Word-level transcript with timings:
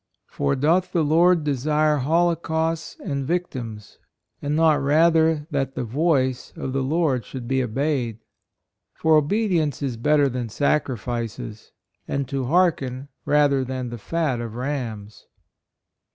"For 0.25 0.55
doth 0.55 0.93
the 0.93 1.03
Lord 1.03 1.43
desire 1.43 1.97
holocausts 1.97 2.97
and 3.05 3.23
victims, 3.23 3.99
and 4.41 4.55
not 4.55 4.81
rather 4.81 5.45
that 5.51 5.75
the 5.75 5.83
voice 5.83 6.51
of 6.55 6.73
the 6.73 6.81
Lord 6.81 7.23
should 7.23 7.47
be 7.47 7.61
obeyed. 7.63 8.17
For 8.95 9.15
obe 9.15 9.47
dience 9.51 9.83
is 9.83 9.97
better 9.97 10.27
than 10.27 10.49
sacrifices, 10.49 11.71
and 12.07 12.27
to 12.29 12.45
hearken 12.45 13.09
rather 13.25 13.63
than 13.63 13.89
the 13.91 13.99
fat 13.99 14.41
of 14.41 14.55
rams." 14.55 15.27